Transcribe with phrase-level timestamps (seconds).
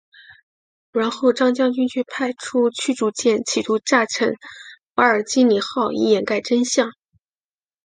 [0.91, 4.33] 然后张将军却派出驱逐舰企图炸沉
[4.95, 6.91] 瓦尔基里号以掩盖真相。